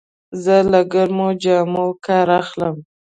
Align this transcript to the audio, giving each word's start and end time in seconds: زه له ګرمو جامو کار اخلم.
زه 0.43 0.55
له 0.71 0.81
ګرمو 0.91 1.29
جامو 1.43 1.85
کار 2.05 2.27
اخلم. 2.41 2.75